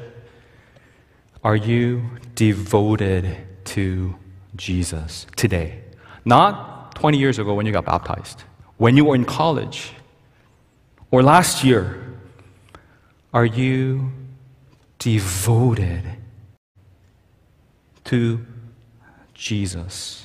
[1.44, 2.02] are you
[2.34, 4.16] devoted to
[4.56, 5.82] Jesus today?
[6.24, 6.69] Not
[7.00, 8.44] 20 years ago when you got baptized,
[8.76, 9.92] when you were in college,
[11.10, 11.96] or last year.
[13.32, 14.10] Are you
[15.00, 16.02] devoted
[18.04, 18.46] to
[19.34, 20.24] Jesus.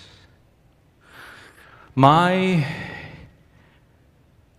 [1.95, 2.67] My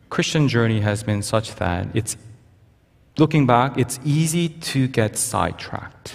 [0.09, 2.17] Christian journey has been such that it's
[3.19, 6.15] looking back, it's easy to get sidetracked.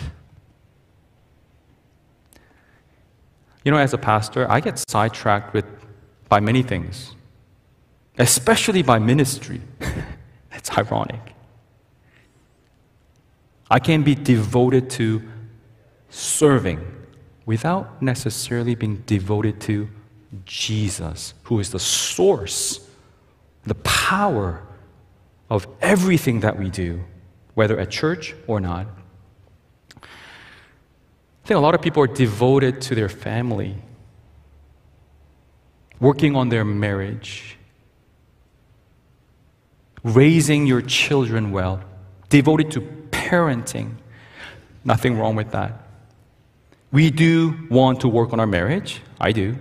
[3.64, 5.66] You know, as a pastor, I get sidetracked with
[6.32, 7.14] by many things,
[8.18, 9.60] especially by ministry.
[10.50, 11.34] That's ironic.
[13.70, 15.22] I can be devoted to
[16.10, 16.80] serving
[17.46, 19.90] without necessarily being devoted to
[20.46, 22.80] Jesus, who is the source,
[23.66, 24.64] the power
[25.50, 27.04] of everything that we do,
[27.56, 28.88] whether at church or not.
[29.98, 30.08] I
[31.44, 33.76] think a lot of people are devoted to their family,
[36.02, 37.58] working on their marriage,
[40.04, 41.82] raising your children well,
[42.28, 42.82] devoted to
[43.12, 43.96] parenting.
[44.84, 45.88] Nothing wrong with that.
[46.92, 49.02] We do want to work on our marriage.
[49.20, 49.56] I do.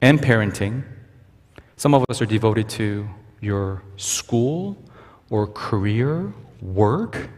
[0.00, 0.82] And parenting.
[1.76, 3.08] Some of us are devoted to
[3.40, 4.76] your school
[5.30, 7.28] or career, work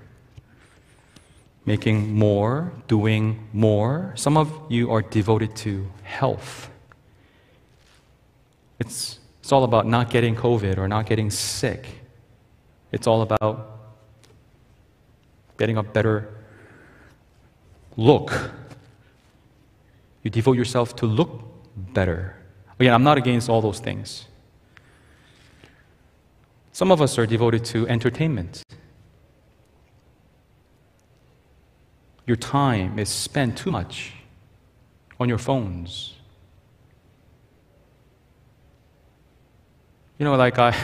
[1.66, 4.12] making more, doing more.
[4.16, 6.70] Some of you are devoted to health.
[8.78, 11.86] It's, it's all about not getting COVID or not getting sick.
[12.92, 13.80] It's all about
[15.58, 16.34] getting a better
[17.96, 18.50] look.
[20.22, 21.42] You devote yourself to look
[21.76, 22.36] better.
[22.78, 24.26] Again, I'm not against all those things.
[26.72, 28.64] Some of us are devoted to entertainment.
[32.26, 34.12] your time is spent too much
[35.20, 36.14] on your phones.
[40.18, 40.74] You know, like I,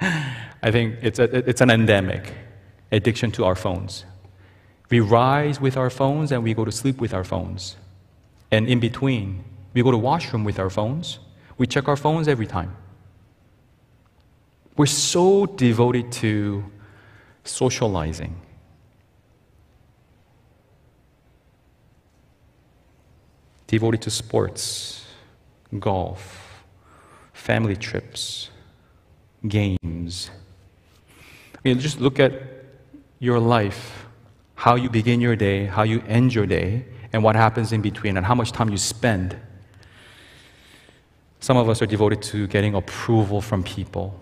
[0.62, 2.34] I think it's, a, it's an endemic
[2.90, 4.04] addiction to our phones.
[4.90, 7.76] We rise with our phones and we go to sleep with our phones.
[8.50, 11.20] And in between, we go to washroom with our phones.
[11.58, 12.76] We check our phones every time.
[14.76, 16.64] We're so devoted to
[17.44, 18.40] socializing
[23.70, 25.06] devoted to sports,
[25.78, 26.64] golf,
[27.32, 28.50] family trips,
[29.46, 30.30] games.
[31.54, 32.32] I mean, just look at
[33.18, 34.06] your life,
[34.54, 38.16] how you begin your day, how you end your day, and what happens in between,
[38.16, 39.36] and how much time you spend.
[41.40, 44.18] Some of us are devoted to getting approval from people.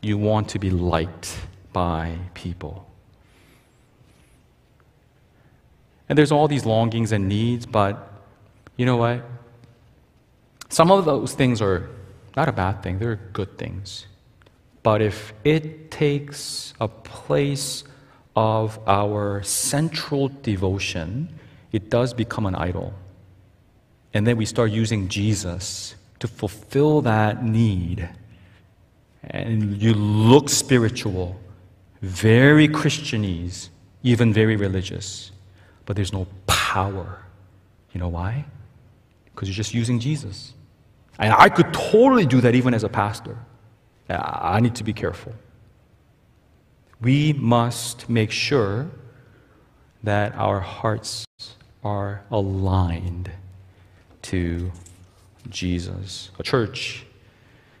[0.00, 1.36] You want to be liked
[1.72, 2.88] by people.
[6.08, 8.12] And there's all these longings and needs, but
[8.76, 9.24] you know what?
[10.68, 11.90] Some of those things are
[12.38, 14.06] not a bad thing, they're good things.
[14.82, 17.84] But if it takes a place
[18.34, 21.10] of our central devotion,
[21.72, 22.94] it does become an idol.
[24.14, 28.08] And then we start using Jesus to fulfill that need.
[29.22, 31.38] And you look spiritual,
[32.00, 33.68] very Christianese,
[34.02, 35.32] even very religious
[35.88, 37.18] but there's no power.
[37.94, 38.44] You know why?
[39.24, 40.52] Because you're just using Jesus.
[41.18, 43.38] And I could totally do that even as a pastor.
[44.08, 45.34] I need to be careful.
[47.00, 48.90] We must make sure
[50.02, 51.26] that our hearts
[51.84, 53.30] are aligned
[54.22, 54.72] to
[55.48, 56.30] Jesus.
[56.38, 57.04] A church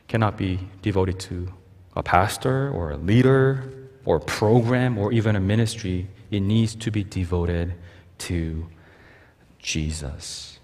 [0.08, 1.52] cannot be devoted to
[1.96, 3.72] a pastor or a leader
[4.04, 6.08] or a program or even a ministry.
[6.30, 7.74] It needs to be devoted
[8.18, 8.68] to
[9.58, 10.57] Jesus.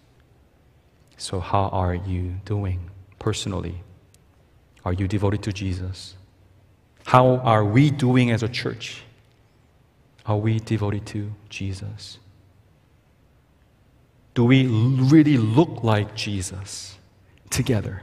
[1.17, 3.83] So, how are you doing personally?
[4.85, 6.15] Are you devoted to Jesus?
[7.05, 9.03] How are we doing as a church?
[10.27, 12.19] Are we devoted to Jesus?
[14.35, 16.97] Do we really look like Jesus
[17.51, 18.03] together?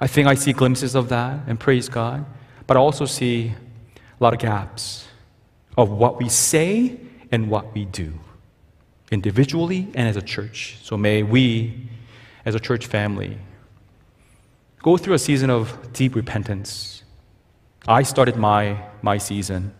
[0.00, 2.24] I think I see glimpses of that, and praise God.
[2.66, 3.54] But I also see
[4.20, 5.06] a lot of gaps
[5.76, 6.98] of what we say
[7.32, 8.12] and what we do,
[9.10, 10.78] individually and as a church.
[10.82, 11.88] So may we,
[12.44, 13.38] as a church family,
[14.82, 17.02] go through a season of deep repentance.
[17.86, 19.74] I started my, my season,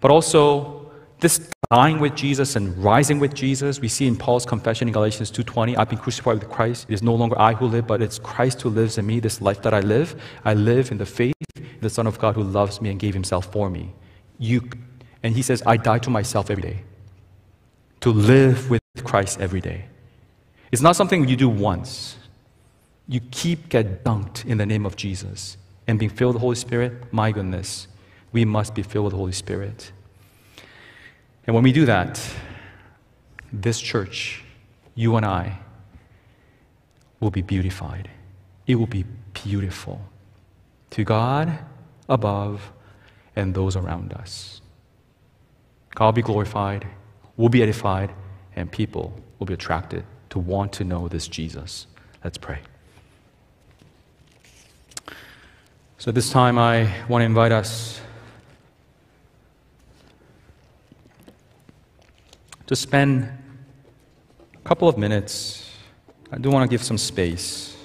[0.00, 0.90] but also
[1.20, 3.80] this dying with Jesus and rising with Jesus.
[3.80, 6.86] We see in Paul's confession in Galatians 2:20, I've been crucified with Christ.
[6.88, 9.20] It is no longer I who live, but it's Christ who lives in me.
[9.20, 12.34] This life that I live, I live in the faith in the Son of God
[12.34, 13.94] who loves me and gave himself for me.
[14.38, 14.68] You
[15.22, 16.84] and he says, I die to myself every day.
[18.06, 19.86] To live with Christ every day.
[20.70, 22.16] It's not something you do once.
[23.08, 25.56] You keep get dunked in the name of Jesus
[25.88, 27.12] and being filled with the Holy Spirit.
[27.12, 27.88] My goodness,
[28.30, 29.90] We must be filled with the Holy Spirit.
[31.48, 32.20] And when we do that,
[33.52, 34.44] this church,
[34.94, 35.58] you and I,
[37.18, 38.08] will be beautified.
[38.68, 40.00] It will be beautiful
[40.90, 41.58] to God
[42.08, 42.70] above
[43.34, 44.60] and those around us.
[45.96, 46.86] God be glorified,
[47.36, 48.12] we'll be edified,
[48.54, 51.86] and people will be attracted to want to know this Jesus.
[52.24, 52.58] Let's pray.
[55.98, 58.00] So, this time I want to invite us
[62.66, 63.28] to spend
[64.54, 65.70] a couple of minutes.
[66.32, 67.76] I do want to give some space.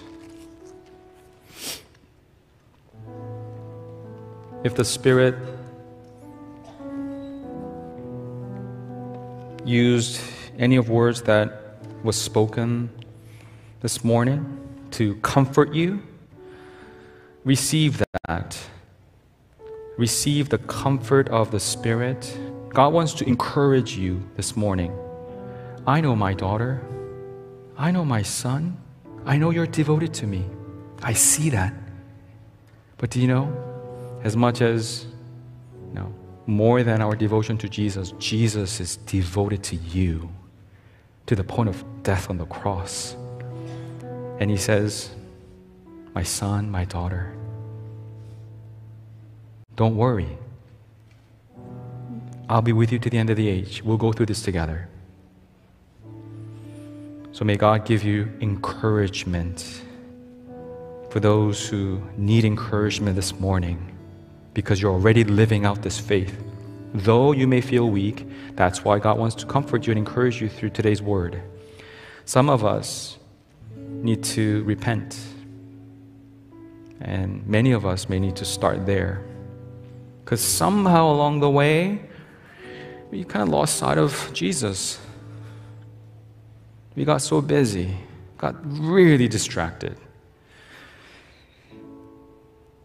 [4.63, 5.35] If the Spirit
[9.71, 10.19] used
[10.59, 12.89] any of words that was spoken
[13.79, 14.45] this morning
[14.91, 16.03] to comfort you,
[17.43, 18.57] receive that.
[19.97, 22.37] Receive the comfort of the Spirit.
[22.69, 24.97] God wants to encourage you this morning.
[25.87, 26.81] I know my daughter.
[27.77, 28.77] I know my son.
[29.25, 30.45] I know you're devoted to me.
[31.01, 31.73] I see that.
[32.97, 33.51] But do you know,
[34.23, 35.05] as much as
[35.87, 36.13] you know,
[36.47, 40.29] more than our devotion to Jesus, Jesus is devoted to you
[41.27, 43.15] to the point of death on the cross.
[44.39, 45.11] And he says,
[46.13, 47.33] My son, my daughter,
[49.75, 50.37] don't worry.
[52.49, 53.81] I'll be with you to the end of the age.
[53.81, 54.89] We'll go through this together.
[57.31, 59.83] So may God give you encouragement
[61.09, 63.90] for those who need encouragement this morning
[64.53, 66.43] because you're already living out this faith.
[66.93, 70.49] Though you may feel weak, that's why God wants to comfort you and encourage you
[70.49, 71.41] through today's word.
[72.25, 73.17] Some of us
[73.77, 75.17] need to repent,
[76.99, 79.23] and many of us may need to start there.
[80.23, 82.01] Because somehow along the way,
[83.09, 84.99] we kind of lost sight of Jesus.
[86.95, 87.95] We got so busy,
[88.37, 89.97] got really distracted.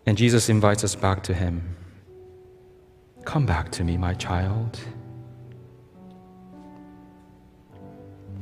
[0.06, 1.76] And Jesus invites us back to Him.
[3.24, 4.78] Come back to me, my child.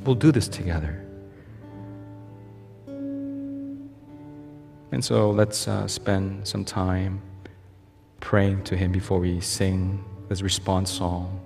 [0.05, 1.01] We'll do this together.
[4.93, 7.23] And so let's uh, spend some time
[8.21, 11.41] praying to Him before we sing this response song.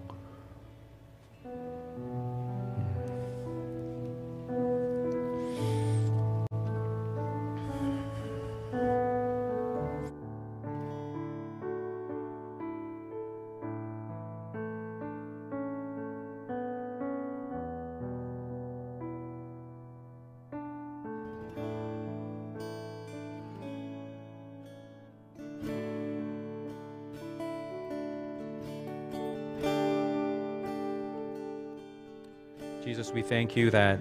[33.48, 33.98] Thank you that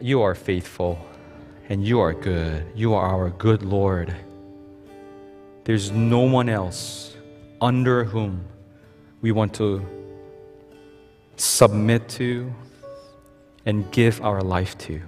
[0.00, 0.98] you are faithful
[1.68, 2.66] and you are good.
[2.74, 4.12] You are our good Lord.
[5.62, 7.16] There's no one else
[7.60, 8.46] under whom
[9.20, 9.86] we want to
[11.36, 12.52] submit to
[13.64, 15.00] and give our life to.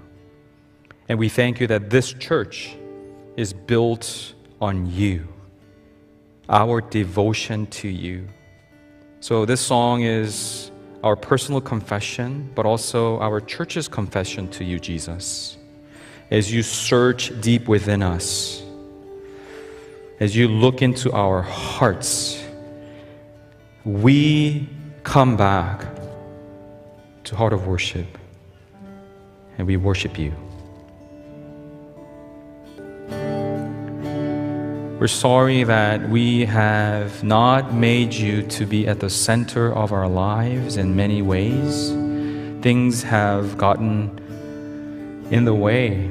[1.08, 2.76] And we thank you that this church
[3.36, 5.26] is built on you,
[6.48, 8.28] our devotion to you.
[9.18, 10.70] So this song is
[11.06, 15.56] our personal confession, but also our church's confession to you, Jesus.
[16.32, 18.60] As you search deep within us,
[20.18, 22.42] as you look into our hearts,
[23.84, 24.68] we
[25.04, 25.86] come back
[27.22, 28.18] to heart of worship
[29.58, 30.32] and we worship you.
[34.98, 40.08] We're sorry that we have not made you to be at the center of our
[40.08, 41.90] lives in many ways.
[42.62, 44.08] Things have gotten
[45.30, 46.10] in the way.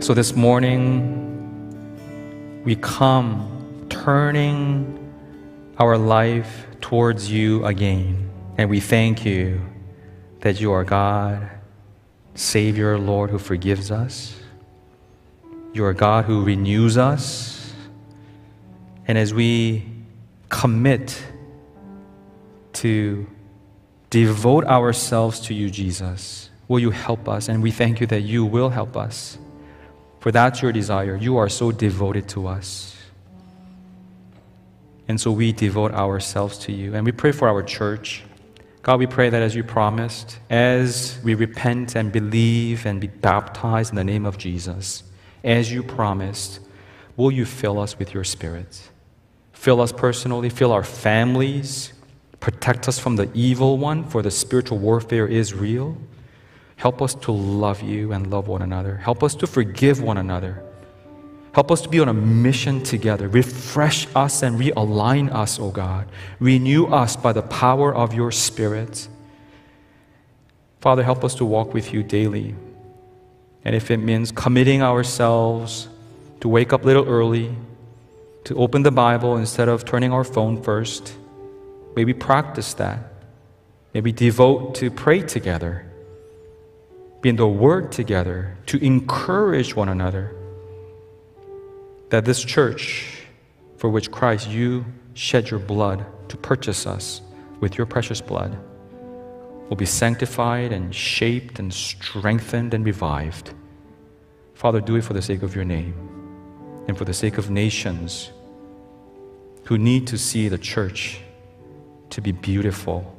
[0.00, 1.14] So this morning,
[2.64, 4.98] we come turning
[5.78, 8.30] our life towards you again.
[8.56, 9.60] And we thank you
[10.40, 11.48] that you are God,
[12.34, 14.37] Savior, Lord, who forgives us
[15.78, 17.72] you are God who renews us.
[19.06, 19.84] And as we
[20.50, 21.22] commit
[22.74, 23.26] to
[24.10, 27.48] devote ourselves to you, Jesus, will you help us?
[27.48, 29.38] And we thank you that you will help us.
[30.20, 31.16] For that's your desire.
[31.16, 32.96] You are so devoted to us.
[35.06, 36.94] And so we devote ourselves to you.
[36.94, 38.24] And we pray for our church.
[38.82, 43.90] God, we pray that as you promised, as we repent and believe and be baptized
[43.90, 45.02] in the name of Jesus,
[45.44, 46.60] as you promised,
[47.16, 48.90] will you fill us with your Spirit?
[49.52, 51.92] Fill us personally, fill our families,
[52.40, 55.96] protect us from the evil one, for the spiritual warfare is real.
[56.76, 58.96] Help us to love you and love one another.
[58.96, 60.62] Help us to forgive one another.
[61.52, 63.26] Help us to be on a mission together.
[63.26, 66.08] Refresh us and realign us, O God.
[66.38, 69.08] Renew us by the power of your Spirit.
[70.80, 72.54] Father, help us to walk with you daily.
[73.64, 75.88] And if it means committing ourselves
[76.40, 77.54] to wake up a little early,
[78.44, 81.14] to open the Bible instead of turning our phone first,
[81.94, 83.12] maybe practice that.
[83.94, 85.90] Maybe devote to pray together,
[87.20, 90.34] be in the Word together, to encourage one another.
[92.10, 93.22] That this church,
[93.78, 94.84] for which Christ, you
[95.14, 97.22] shed your blood to purchase us
[97.60, 98.56] with your precious blood,
[99.68, 103.52] will be sanctified and shaped and strengthened and revived.
[104.54, 105.94] Father, do it for the sake of your name
[106.88, 108.30] and for the sake of nations
[109.64, 111.20] who need to see the church
[112.10, 113.14] to be beautiful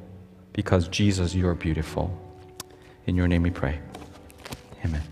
[0.52, 2.16] because Jesus, you are beautiful.
[3.06, 3.78] In your name we pray.
[4.84, 5.02] Amen.